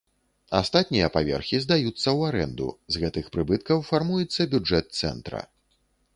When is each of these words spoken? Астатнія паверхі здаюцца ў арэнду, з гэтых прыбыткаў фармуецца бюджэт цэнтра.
Астатнія 0.59 1.09
паверхі 1.17 1.59
здаюцца 1.65 1.93
ў 1.97 2.19
арэнду, 2.31 2.67
з 2.97 3.05
гэтых 3.05 3.25
прыбыткаў 3.37 3.77
фармуецца 3.93 4.51
бюджэт 4.57 4.85
цэнтра. 5.05 5.49